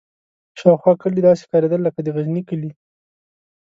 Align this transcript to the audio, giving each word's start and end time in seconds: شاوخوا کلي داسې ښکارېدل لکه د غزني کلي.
شاوخوا 0.59 0.93
کلي 1.01 1.21
داسې 1.23 1.41
ښکارېدل 1.45 1.79
لکه 1.83 1.99
د 2.03 2.07
غزني 2.15 2.43
کلي. 2.49 2.71